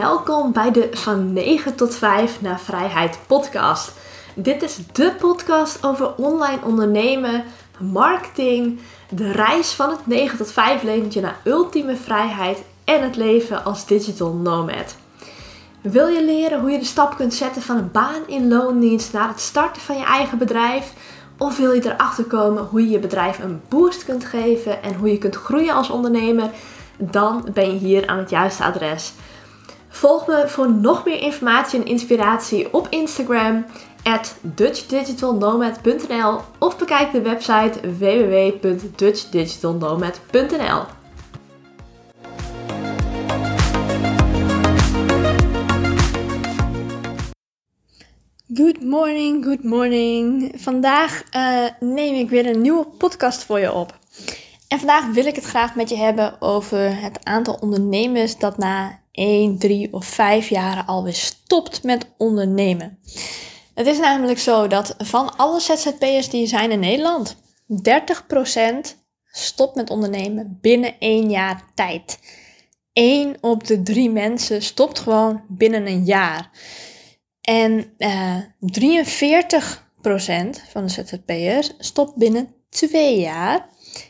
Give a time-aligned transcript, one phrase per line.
[0.00, 3.92] Welkom bij de Van 9 tot 5 naar Vrijheid podcast.
[4.34, 7.44] Dit is de podcast over online ondernemen,
[7.78, 8.80] marketing,
[9.10, 13.86] de reis van het 9 tot 5 leventje naar ultieme vrijheid en het leven als
[13.86, 14.96] digital nomad.
[15.80, 19.28] Wil je leren hoe je de stap kunt zetten van een baan in loondienst naar
[19.28, 20.92] het starten van je eigen bedrijf?
[21.38, 25.10] Of wil je erachter komen hoe je je bedrijf een boost kunt geven en hoe
[25.10, 26.50] je kunt groeien als ondernemer?
[26.98, 29.12] Dan ben je hier aan het juiste adres.
[29.96, 33.66] Volg me voor nog meer informatie en inspiratie op Instagram
[34.02, 40.82] at dutchdigitalnomad.nl of bekijk de website www.dutchdigitalnomad.nl.
[48.54, 50.52] Good morning, good morning.
[50.56, 53.98] Vandaag uh, neem ik weer een nieuwe podcast voor je op.
[54.68, 59.04] En vandaag wil ik het graag met je hebben over het aantal ondernemers dat na
[59.16, 62.98] 1, 3 of 5 jaren alweer stopt met ondernemen.
[63.74, 67.36] Het is namelijk zo dat van alle ZZP'ers die er zijn in Nederland,
[68.94, 72.18] 30% stopt met ondernemen binnen 1 jaar tijd.
[72.92, 76.50] 1 op de 3 mensen stopt gewoon binnen een jaar.
[77.40, 78.44] En uh, eh, 43%
[80.68, 83.68] van de ZZP'ers stopt binnen 2 jaar.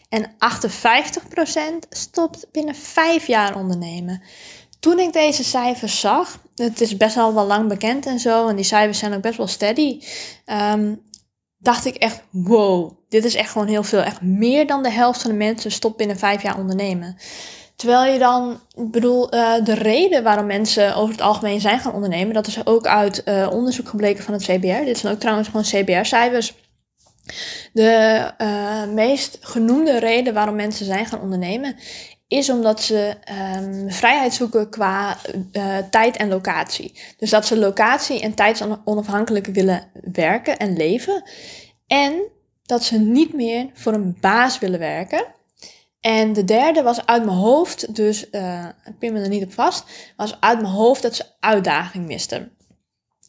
[0.08, 4.22] En 58% stopt binnen 5 jaar ondernemen.
[4.86, 8.56] Toen ik deze cijfers zag, het is best wel wel lang bekend en zo, en
[8.56, 10.00] die cijfers zijn ook best wel steady,
[10.72, 11.02] um,
[11.58, 14.00] dacht ik echt, wow, dit is echt gewoon heel veel.
[14.00, 17.16] Echt meer dan de helft van de mensen stopt binnen 5 jaar ondernemen.
[17.76, 22.34] Terwijl je dan, bedoel, uh, de reden waarom mensen over het algemeen zijn gaan ondernemen,
[22.34, 24.84] dat is ook uit uh, onderzoek gebleken van het CBR.
[24.84, 26.54] Dit zijn ook trouwens gewoon CBR-cijfers.
[27.72, 31.76] De uh, meest genoemde reden waarom mensen zijn gaan ondernemen
[32.28, 33.16] is omdat ze
[33.56, 35.16] um, vrijheid zoeken qua
[35.52, 37.00] uh, tijd en locatie.
[37.16, 41.22] Dus dat ze locatie en tijdsonafhankelijk willen werken en leven.
[41.86, 42.22] En
[42.62, 45.26] dat ze niet meer voor een baas willen werken.
[46.00, 49.52] En de derde was uit mijn hoofd, dus uh, ik pin me er niet op
[49.52, 49.84] vast,
[50.16, 52.55] was uit mijn hoofd dat ze uitdaging misten.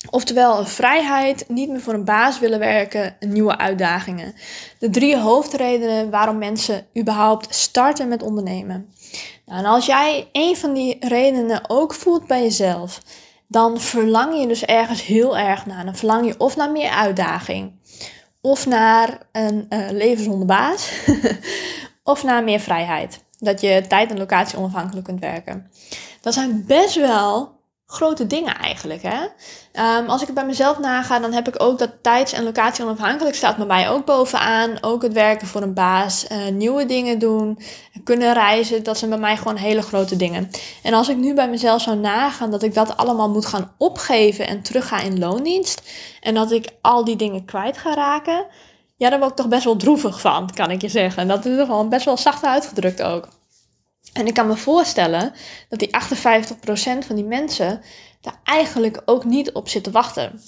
[0.09, 4.34] Oftewel, vrijheid, niet meer voor een baas willen werken, nieuwe uitdagingen.
[4.80, 8.94] De drie hoofdredenen waarom mensen überhaupt starten met ondernemen.
[9.46, 13.02] Nou, en als jij een van die redenen ook voelt bij jezelf,
[13.47, 15.85] dan verlang je dus ergens heel erg naar.
[15.85, 17.72] Dan verlang je of naar meer uitdaging,
[18.41, 20.91] of naar een uh, leven zonder baas,
[22.03, 23.24] of naar meer vrijheid.
[23.40, 25.72] Dat je tijd en locatie onafhankelijk kunt werken.
[26.22, 27.56] Dat zijn best wel
[27.89, 29.01] grote dingen eigenlijk.
[29.01, 29.23] Hè?
[29.99, 32.83] Um, als ik het bij mezelf naga, dan heb ik ook dat tijds- en locatie
[32.83, 34.77] onafhankelijk staat bij mij ook bovenaan.
[34.81, 37.59] Ook het werken voor een baas, uh, nieuwe dingen doen,
[38.03, 38.83] kunnen reizen.
[38.83, 40.49] Dat zijn bij mij gewoon hele grote dingen.
[40.83, 44.47] En als ik nu bij mezelf zou nagaan dat ik dat allemaal moet gaan opgeven
[44.47, 45.81] en terug ga in loondienst.
[46.21, 48.45] En dat ik al die dingen kwijt ga raken.
[48.97, 51.21] Ja, daar word ik toch best wel droevig van, kan ik je zeggen.
[51.21, 53.27] En dat is toch wel best wel zacht uitgedrukt ook.
[54.17, 55.33] En ik kan me voorstellen
[55.69, 57.81] dat die 58% van die mensen
[58.22, 60.41] daar eigenlijk ook niet op zitten wachten.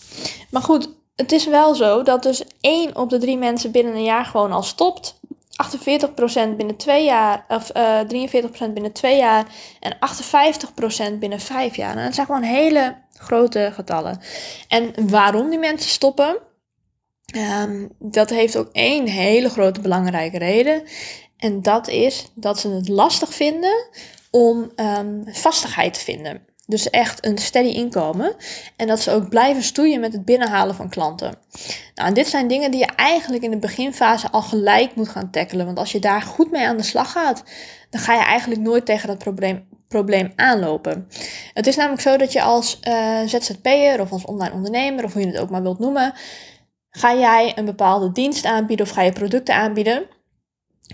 [0.50, 4.04] Maar goed, het is wel zo dat dus 1 op de 3 mensen binnen een
[4.04, 5.20] jaar gewoon al stopt.
[6.50, 8.32] 48% binnen 2 jaar, of uh, eh,
[8.70, 9.46] 43% binnen 2 jaar
[9.80, 9.98] en
[11.16, 11.94] 58% binnen 5 jaar.
[11.94, 14.20] Nou, dat zijn gewoon hele grote getallen.
[14.68, 16.38] En waarom die mensen stoppen,
[17.64, 20.84] um, dat heeft ook één hele grote belangrijke reden.
[21.40, 23.88] En dat is dat ze het lastig vinden
[24.32, 26.48] om um, vastigheid te vinden.
[26.66, 28.36] Dus echt een steady inkomen.
[28.76, 31.38] En dat ze ook blijven stoeien met het binnenhalen van klanten.
[31.96, 35.32] Nou, en dit zijn dingen die je eigenlijk in de beginfase al gelijk moet gaan
[35.32, 35.66] tackelen.
[35.66, 37.44] Want als je daar goed mee aan de slag gaat,
[37.90, 41.08] dan ga je eigenlijk nooit tegen dat probleem, probleem aanlopen.
[41.54, 45.22] Het is namelijk zo dat je als uh, ZZP'er of als online ondernemer, of hoe
[45.22, 46.14] je het ook maar wilt noemen,
[46.90, 50.18] ga jij een bepaalde dienst aanbieden of ga je producten aanbieden.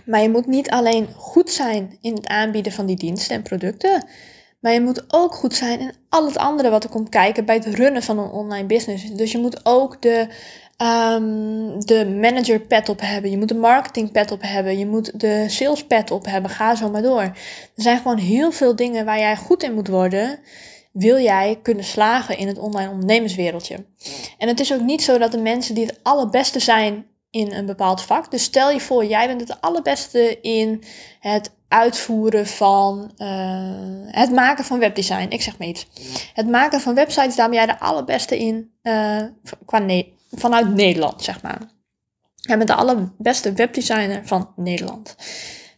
[0.05, 4.05] Maar je moet niet alleen goed zijn in het aanbieden van die diensten en producten,
[4.59, 7.55] maar je moet ook goed zijn in al het andere wat er komt kijken bij
[7.55, 9.11] het runnen van een online business.
[9.11, 10.27] Dus je moet ook de,
[10.77, 15.19] um, de manager pet op hebben, je moet de marketing pet op hebben, je moet
[15.19, 16.51] de sales pet op hebben.
[16.51, 17.21] Ga zo maar door.
[17.21, 17.33] Er
[17.75, 20.39] zijn gewoon heel veel dingen waar jij goed in moet worden.
[20.91, 23.85] Wil jij kunnen slagen in het online ondernemerswereldje?
[24.37, 27.05] En het is ook niet zo dat de mensen die het allerbeste zijn
[27.35, 28.31] in een bepaald vak.
[28.31, 30.83] Dus stel je voor, jij bent het allerbeste in
[31.19, 33.27] het uitvoeren van uh,
[34.05, 35.29] het maken van webdesign.
[35.29, 35.87] Ik zeg maar iets.
[36.33, 39.21] Het maken van websites, daar ben jij de allerbeste in uh,
[39.65, 41.59] qua ne vanuit Nederland, zeg maar.
[42.35, 45.15] Jij bent de allerbeste webdesigner van Nederland.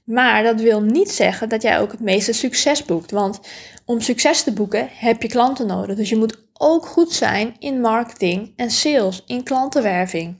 [0.04, 3.12] Maar dat wil niet zeggen dat jij ook het meeste succes boekt.
[3.12, 3.40] Want
[3.86, 5.96] om succes te boeken heb je klanten nodig.
[5.96, 10.38] Dus je moet ook goed zijn in marketing en sales, in klantenwerving.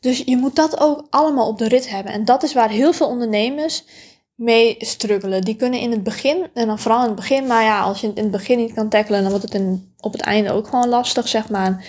[0.00, 2.12] Dus je moet dat ook allemaal op de rit hebben.
[2.12, 3.84] En dat is waar heel veel ondernemers
[4.34, 5.42] mee struggelen.
[5.42, 8.06] Die kunnen in het begin, en dan vooral in het begin, maar ja, als je
[8.06, 9.62] het in het begin niet kan tackelen, dan wordt het
[10.00, 11.86] op het einde ook gewoon lastig, zeg maar.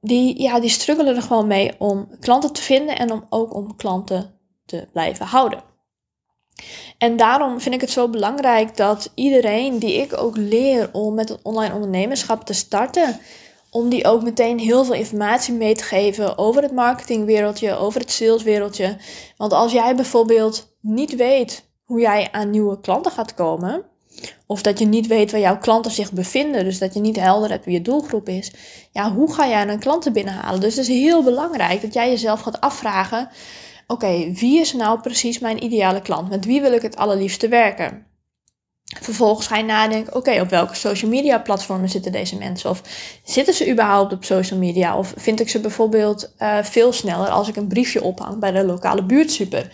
[0.00, 3.76] Die, ja, die struggelen er gewoon mee om klanten te vinden en om ook om
[3.76, 5.62] klanten te blijven houden.
[6.98, 11.28] En daarom vind ik het zo belangrijk dat iedereen die ik ook leer om met
[11.28, 13.20] het online ondernemerschap te starten,
[13.72, 18.10] om die ook meteen heel veel informatie mee te geven over het marketingwereldje, over het
[18.10, 18.96] saleswereldje.
[19.36, 23.84] Want als jij bijvoorbeeld niet weet hoe jij aan nieuwe klanten gaat komen,
[24.46, 27.50] of dat je niet weet waar jouw klanten zich bevinden, dus dat je niet helder
[27.50, 28.52] hebt wie je doelgroep is,
[28.90, 30.60] ja, hoe ga jij dan klanten binnenhalen?
[30.60, 33.28] Dus het is heel belangrijk dat jij jezelf gaat afvragen:
[33.86, 36.28] oké, wie is nou precies mijn ideale klant?
[36.28, 38.11] Met wie wil ik het allerliefste werken?
[38.84, 42.70] Vervolgens ga je nadenken, oké, op welke social media platformen zitten deze mensen?
[42.70, 42.82] Of
[43.24, 44.98] zitten ze überhaupt op social media?
[44.98, 48.64] Of vind ik ze bijvoorbeeld uh, veel sneller als ik een briefje ophang bij de
[48.64, 49.70] lokale buurtsuper?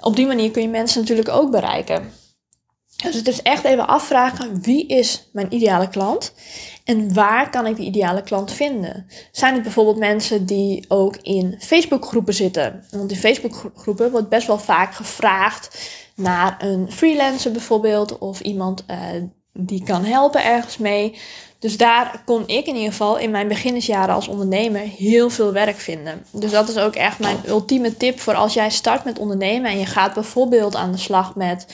[0.00, 2.12] Op die manier kun je mensen natuurlijk ook bereiken.
[3.02, 6.32] Dus het is echt even afvragen, wie is mijn ideale klant?
[6.84, 9.06] En waar kan ik die ideale klant vinden?
[9.32, 12.84] Zijn het bijvoorbeeld mensen die ook in Facebookgroepen zitten?
[12.90, 15.78] Want in Facebookgroepen wordt best wel vaak gevraagd
[16.22, 18.96] naar een freelancer bijvoorbeeld, of iemand uh,
[19.52, 21.18] die kan helpen ergens mee.
[21.58, 25.76] Dus daar kon ik in ieder geval in mijn beginnersjaren als ondernemer heel veel werk
[25.76, 26.24] vinden.
[26.30, 29.78] Dus dat is ook echt mijn ultieme tip voor als jij start met ondernemen en
[29.78, 31.66] je gaat bijvoorbeeld aan de slag met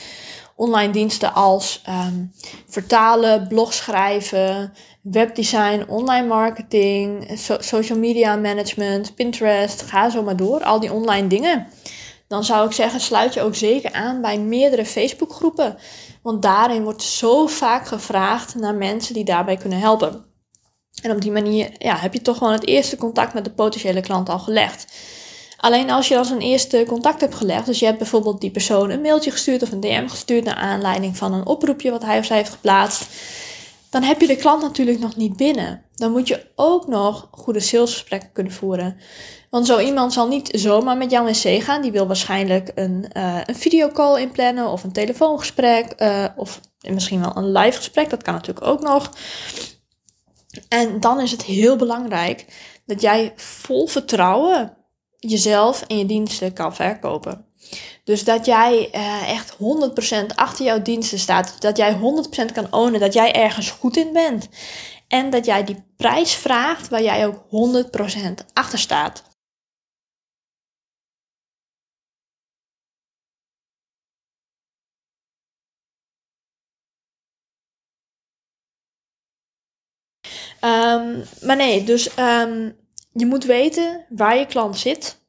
[0.55, 2.31] online diensten als um,
[2.67, 10.63] vertalen, blog schrijven, webdesign, online marketing, social media management, Pinterest, ga zo maar door.
[10.63, 11.67] Al die online dingen
[12.29, 15.77] dan zou ik zeggen, sluit je ook zeker aan bij meerdere Facebookgroepen.
[16.21, 20.25] Want daarin wordt zo vaak gevraagd naar mensen die daarbij kunnen helpen.
[21.01, 24.01] En op die manier ja, heb je toch gewoon het eerste contact met de potentiële
[24.01, 24.93] klant al gelegd.
[25.57, 28.89] Alleen als je als een eerste contact hebt gelegd, dus je hebt bijvoorbeeld die persoon
[28.89, 32.25] een mailtje gestuurd of een DM gestuurd naar aanleiding van een oproepje wat hij of
[32.25, 33.05] zij heeft geplaatst,
[33.89, 35.83] dan heb je de klant natuurlijk nog niet binnen.
[35.95, 38.97] Dan moet je ook nog goede salesgesprekken kunnen voeren.
[39.49, 41.81] Want zo iemand zal niet zomaar met jou in zee gaan.
[41.81, 46.01] Die wil waarschijnlijk een, uh, een videocall inplannen of een telefoongesprek.
[46.01, 48.09] Uh, of misschien wel een live gesprek.
[48.09, 49.11] Dat kan natuurlijk ook nog.
[50.67, 52.45] En dan is het heel belangrijk
[52.85, 54.77] dat jij vol vertrouwen
[55.17, 57.48] jezelf en je diensten kan verkopen.
[58.03, 61.61] Dus dat jij uh, echt 100% achter jouw diensten staat.
[61.61, 61.97] Dat jij
[62.49, 64.49] 100% kan ownen dat jij ergens goed in bent.
[65.07, 69.23] En dat jij die prijs vraagt waar jij ook 100% achter staat.
[80.63, 82.75] Um, maar nee, dus um,
[83.11, 85.19] je moet weten waar je klant zit,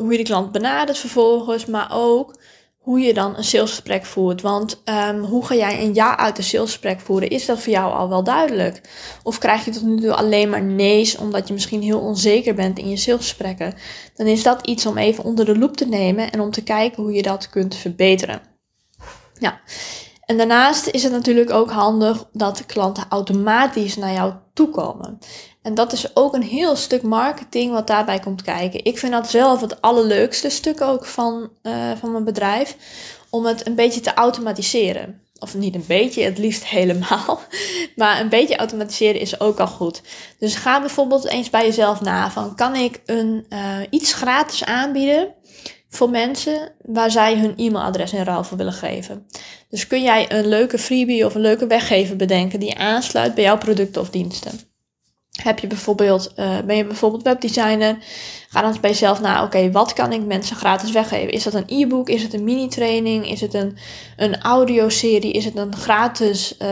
[0.00, 2.34] hoe je de klant benadert vervolgens, maar ook
[2.78, 4.42] hoe je dan een salesgesprek voert.
[4.42, 7.30] Want um, hoe ga jij een ja uit een salesgesprek voeren?
[7.30, 8.80] Is dat voor jou al wel duidelijk?
[9.22, 12.78] Of krijg je tot nu toe alleen maar nee's omdat je misschien heel onzeker bent
[12.78, 13.74] in je salesgesprekken?
[14.14, 17.02] Dan is dat iets om even onder de loep te nemen en om te kijken
[17.02, 18.40] hoe je dat kunt verbeteren.
[19.38, 19.60] Ja.
[20.24, 25.18] En daarnaast is het natuurlijk ook handig dat de klanten automatisch naar jou toekomen.
[25.62, 28.84] En dat is ook een heel stuk marketing wat daarbij komt kijken.
[28.84, 32.76] Ik vind dat zelf het allerleukste stuk ook van, uh, van mijn bedrijf.
[33.30, 35.20] Om het een beetje te automatiseren.
[35.38, 37.40] Of niet een beetje, het liefst helemaal.
[37.96, 40.02] Maar een beetje automatiseren is ook al goed.
[40.38, 45.34] Dus ga bijvoorbeeld eens bij jezelf na van kan ik een, uh, iets gratis aanbieden
[45.88, 49.26] voor mensen waar zij hun e-mailadres in ruil voor willen geven.
[49.68, 53.58] Dus kun jij een leuke freebie of een leuke weggever bedenken die aansluit bij jouw
[53.58, 54.69] producten of diensten.
[55.42, 57.96] Heb je bijvoorbeeld, uh, ben je bijvoorbeeld webdesigner?
[58.48, 61.32] Ga dan bij jezelf na, oké, wat kan ik mensen gratis weggeven?
[61.32, 62.08] Is dat een e-book?
[62.08, 63.30] Is het een mini-training?
[63.30, 63.76] Is het een,
[64.16, 65.32] een audioserie?
[65.32, 66.68] Is het een gratis uh,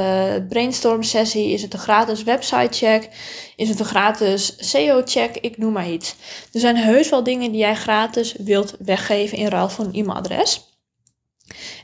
[0.48, 1.52] brainstorm sessie?
[1.52, 3.08] Is het een gratis website check?
[3.56, 5.36] Is het een gratis SEO check?
[5.36, 6.14] Ik noem maar iets.
[6.52, 10.67] Er zijn heus wel dingen die jij gratis wilt weggeven in ruil voor een e-mailadres.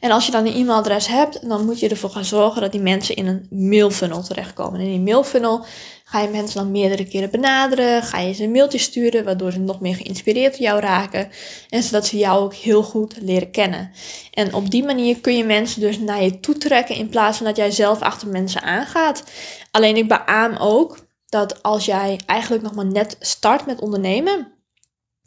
[0.00, 2.80] En als je dan een e-mailadres hebt, dan moet je ervoor gaan zorgen dat die
[2.80, 4.80] mensen in een mailfunnel terechtkomen.
[4.80, 5.64] En in die mailfunnel
[6.04, 9.58] ga je mensen dan meerdere keren benaderen, ga je ze een mailtje sturen, waardoor ze
[9.58, 11.28] nog meer geïnspireerd door jou raken.
[11.68, 13.90] En zodat ze jou ook heel goed leren kennen.
[14.30, 17.46] En op die manier kun je mensen dus naar je toe trekken in plaats van
[17.46, 19.24] dat jij zelf achter mensen aangaat.
[19.70, 24.53] Alleen ik beaam ook dat als jij eigenlijk nog maar net start met ondernemen,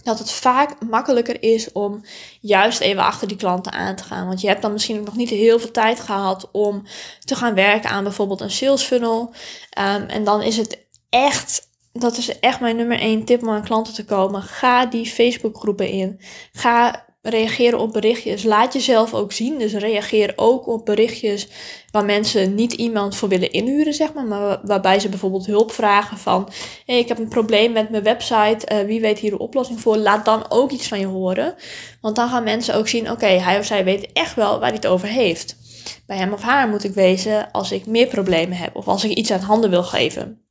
[0.07, 2.01] dat het vaak makkelijker is om
[2.41, 4.27] juist even achter die klanten aan te gaan.
[4.27, 6.83] Want je hebt dan misschien nog niet heel veel tijd gehad om
[7.19, 9.33] te gaan werken aan bijvoorbeeld een sales funnel.
[9.69, 13.63] Ehm, en dan is het echt dat is echt mijn nummer één tip om aan
[13.63, 14.41] klanten te komen.
[14.41, 16.19] Ga die Facebook groepen in.
[16.51, 18.43] Ga reageren op berichtjes.
[18.43, 19.57] Laat jezelf ook zien.
[19.57, 21.48] Dus reageer ook op berichtjes
[21.91, 24.25] waar mensen niet iemand voor willen inhuren, zeg maar.
[24.25, 26.50] Maar waarbij ze bijvoorbeeld hulp vragen van...
[26.86, 28.67] Hey, ik heb een probleem met mijn website.
[28.72, 29.98] Uh, wie weet hier een oplossing voor?
[29.98, 31.55] Laat dan ook iets van je horen.
[32.01, 33.12] Want dan gaan mensen ook zien...
[33.12, 35.57] Oké, hij of zij weet echt wel waar hij het over heeft.
[36.05, 38.75] Bij hem of haar moet ik wezen als ik meer problemen heb.
[38.75, 40.41] Of als ik iets aan handen wil geven.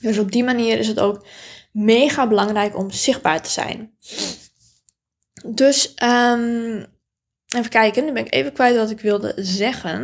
[0.00, 1.26] Dus op die manier is het ook
[1.72, 3.94] mega belangrijk om zichtbaar te zijn.
[5.46, 6.86] Dus um,
[7.48, 10.02] even kijken, nu ben ik even kwijt wat ik wilde zeggen.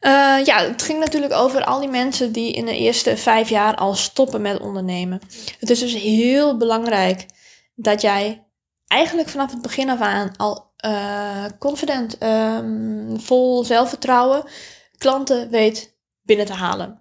[0.00, 3.74] Uh, ja, het ging natuurlijk over al die mensen die in de eerste vijf jaar
[3.74, 5.20] al stoppen met ondernemen.
[5.58, 7.26] Het is dus heel belangrijk
[7.74, 8.44] dat jij
[8.86, 14.44] eigenlijk vanaf het begin af aan al uh, confident, um, vol zelfvertrouwen
[14.98, 17.00] klanten weet binnen te halen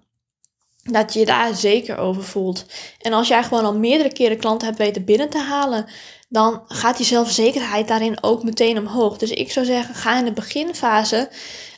[0.83, 2.65] dat je daar zeker over voelt.
[3.01, 5.85] En als jij gewoon al meerdere keren klanten hebt weten binnen te halen,
[6.29, 9.17] dan gaat die zelfzekerheid daarin ook meteen omhoog.
[9.17, 11.29] Dus ik zou zeggen, ga in de beginfase,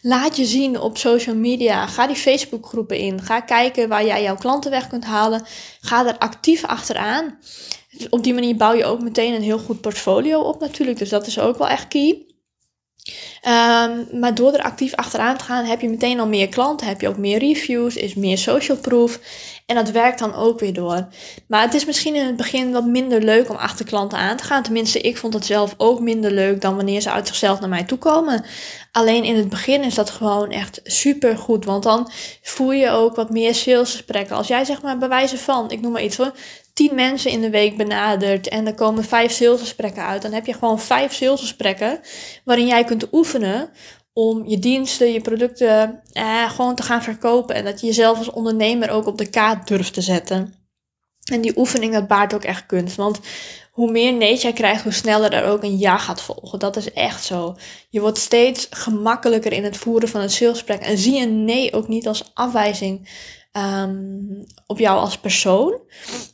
[0.02, 1.88] laat je zien op social media.
[1.88, 3.22] Ga die Facebookgroepen in.
[3.22, 5.46] Ga kijken waar jij jouw klanten weg kunt halen.
[5.82, 7.40] Ga er actief achteraan.
[8.10, 10.98] Op die manier bouw je ook meteen een heel goed portfolio op natuurlijk.
[10.98, 12.26] Dus dat is ook wel echt key.
[13.48, 17.02] Um, maar door er actief achteraan te gaan, heb je meteen al meer klanten, heb
[17.02, 19.20] je ook meer reviews, is meer social proof.
[19.66, 21.08] En dat werkt dan ook weer door.
[21.48, 24.44] Maar het is misschien in het begin wat minder leuk om achter klanten aan te
[24.44, 24.64] gaan.
[24.64, 27.84] Tenminste, ik vond het zelf ook minder leuk dan wanneer ze uit zichzelf naar mij
[27.84, 28.46] toe komen.
[28.92, 31.66] Alleen in het begin is dat gewoon echt super goed.
[31.66, 34.36] Want dan voel je ook wat meer salesgesprekken.
[34.36, 36.32] Als jij zeg maar bij wijze van, ik noem maar iets hoor,
[36.74, 40.54] tien mensen in de week benadert en er komen vijf salesgesprekken uit, dan heb je
[40.54, 42.00] gewoon vijf salesgesprekken
[42.44, 43.31] waarin jij kunt oefenen
[44.14, 47.56] om je diensten, je producten eh, gewoon te gaan verkopen.
[47.56, 50.54] En dat je jezelf als ondernemer ook op de kaart durft te zetten.
[51.32, 52.96] En die oefening, dat baart ook echt kunst.
[52.96, 53.20] Want
[53.72, 56.60] hoe meer nee jij krijgt, hoe sneller er ook een ja gaat volgen.
[56.60, 57.56] Dat is echt zo.
[57.90, 60.82] Je wordt steeds gemakkelijker in het voeren van het salesgesprek.
[60.82, 63.10] En zie een nee ook niet als afwijzing
[63.58, 65.80] um, op jou als persoon.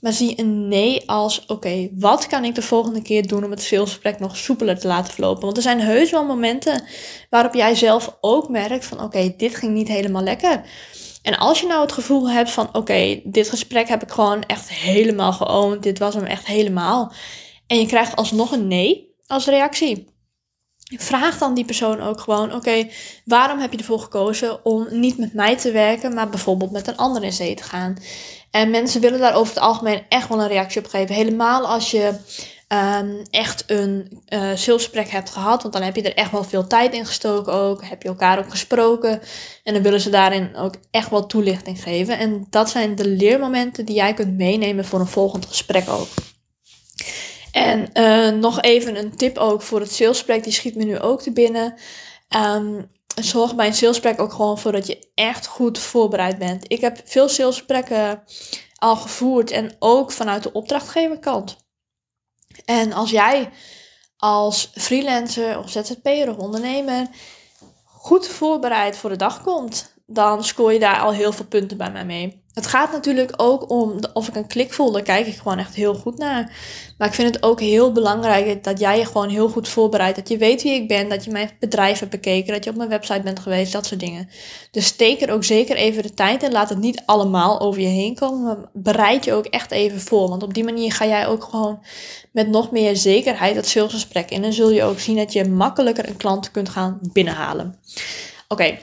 [0.01, 3.61] Maar zie een nee als: oké, wat kan ik de volgende keer doen om het
[3.61, 5.43] salesgesprek nog soepeler te laten verlopen?
[5.43, 6.83] Want er zijn heus wel momenten
[7.29, 10.63] waarop jij zelf ook merkt: van oké, dit ging niet helemaal lekker.
[11.21, 14.69] En als je nou het gevoel hebt van: oké, dit gesprek heb ik gewoon echt
[14.69, 17.13] helemaal geoond, dit was hem echt helemaal.
[17.67, 20.15] En je krijgt alsnog een nee als reactie
[20.95, 22.87] Vraag dan die persoon ook gewoon: oké,
[23.25, 26.97] waarom heb je ervoor gekozen om niet met mij te werken, maar bijvoorbeeld met een
[26.97, 27.97] ander in zee te gaan?
[28.51, 31.15] En mensen willen daar over het algemeen echt wel een reactie op geven.
[31.15, 32.13] Helemaal als je
[32.67, 36.93] um, echt een uh, hebt gehad, want dan heb je er echt wel veel tijd
[36.93, 37.85] in gestoken ook.
[37.85, 39.21] Heb je elkaar ook gesproken.
[39.63, 42.17] En dan willen ze daarin ook echt wel toelichting geven.
[42.17, 46.07] En dat zijn de leermomenten die jij kunt meenemen voor een volgend gesprek ook.
[47.57, 51.21] En uh, nog even een tip ook voor het salesgesprek, die schiet me nu ook
[51.21, 51.73] te binnen.
[52.35, 56.71] Um, zorg bij een salesgesprek ook gewoon voor dat je echt goed voorbereid bent.
[56.71, 58.23] Ik heb veel salesgesprekken
[58.75, 61.57] al gevoerd en ook vanuit de opdrachtgeverkant.
[62.65, 63.49] En als jij
[64.17, 67.07] als freelancer of ZZP'er of ondernemer
[67.83, 71.91] goed voorbereid voor de dag komt, dan scoor je daar al heel veel punten bij
[71.91, 72.41] mij mee.
[72.53, 75.75] Het gaat natuurlijk ook om of ik een klik voel, daar kijk ik gewoon echt
[75.75, 76.51] heel goed naar.
[76.97, 80.15] Maar ik vind het ook heel belangrijk dat jij je gewoon heel goed voorbereidt.
[80.15, 82.75] Dat je weet wie ik ben, dat je mijn bedrijf hebt bekeken, dat je op
[82.75, 84.29] mijn website bent geweest, dat soort dingen.
[84.71, 86.51] Dus steek er ook zeker even de tijd in.
[86.51, 90.29] Laat het niet allemaal over je heen komen, maar bereid je ook echt even voor.
[90.29, 91.79] Want op die manier ga jij ook gewoon
[92.31, 94.43] met nog meer zekerheid dat salesgesprek in.
[94.43, 97.79] En zul je ook zien dat je makkelijker een klant kunt gaan binnenhalen.
[98.47, 98.77] Oké,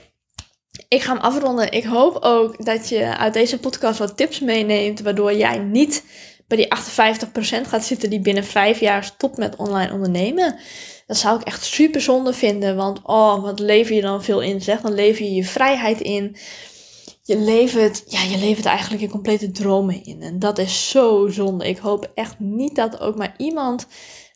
[0.95, 1.73] ik ga hem afronden.
[1.73, 6.05] Ik hoop ook dat je uit deze podcast wat tips meeneemt, waardoor jij niet
[6.47, 6.69] bij die
[7.65, 10.59] 58% gaat zitten die binnen vijf jaar stopt met online ondernemen.
[11.07, 14.61] Dat zou ik echt super zonde vinden, want oh, wat lever je dan veel in?
[14.61, 16.37] Zeg, dan lever je je vrijheid in.
[17.23, 20.23] Je levert, ja, je levert eigenlijk je complete dromen in.
[20.23, 21.69] En dat is zo zonde.
[21.69, 23.87] Ik hoop echt niet dat ook maar iemand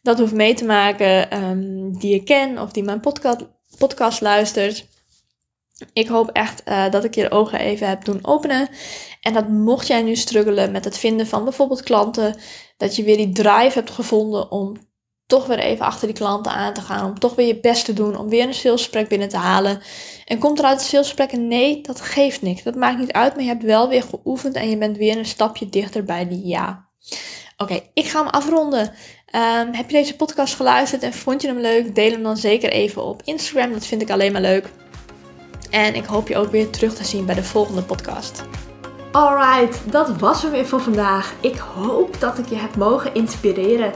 [0.02, 3.46] dat hoeft mee te maken um, die ik ken of die mijn podcast,
[3.78, 4.86] podcast luistert.
[5.92, 8.68] Ik hoop echt uh, dat ik je ogen even heb doen openen.
[9.20, 12.36] En dat mocht jij nu struggelen met het vinden van bijvoorbeeld klanten,
[12.76, 14.76] dat je weer die drive hebt gevonden om
[15.26, 17.04] toch weer even achter die klanten aan te gaan.
[17.04, 18.16] Om toch weer je best te doen.
[18.16, 19.80] Om weer een salesgesprek binnen te halen.
[20.24, 22.62] En komt er uit het salesgesprek nee, dat geeft niks.
[22.62, 25.26] Dat maakt niet uit, maar je hebt wel weer geoefend en je bent weer een
[25.26, 26.88] stapje dichter bij die ja.
[27.56, 28.92] Oké, ik ga hem afronden.
[29.26, 31.94] Ehm, heb je deze podcast geluisterd en vond je hem leuk?
[31.94, 33.72] Deel hem dan zeker even op Instagram.
[33.72, 34.70] Dat vind ik alleen maar leuk.
[35.70, 38.42] En ik hoop je ook weer terug te zien bij de volgende podcast.
[39.12, 41.32] Alright, dat was hem weer voor vandaag.
[41.40, 43.92] Ik hoop dat ik je heb mogen inspireren.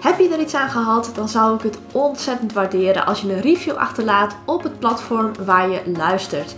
[0.00, 3.40] Heb je er iets aan gehad, dan zou ik het ontzettend waarderen als je een
[3.40, 6.54] review achterlaat op het platform waar je luistert.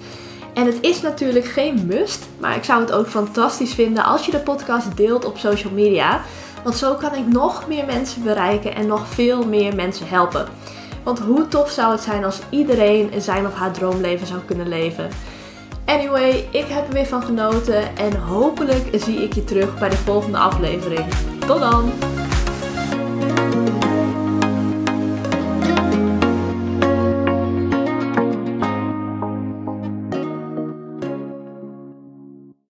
[0.55, 4.31] En het is natuurlijk geen must, maar ik zou het ook fantastisch vinden als je
[4.31, 6.21] de podcast deelt op social media.
[6.63, 10.49] Want zo kan ik nog meer mensen bereiken en nog veel meer mensen helpen.
[11.07, 15.09] Want hoe tof zou het zijn als iedereen zijn of haar droomleven zou kunnen leven?
[15.85, 19.97] Anyway, ik heb er weer van genoten en hopelijk zie ik je terug bij de
[19.97, 21.07] volgende aflevering.
[21.47, 21.93] Tot dan!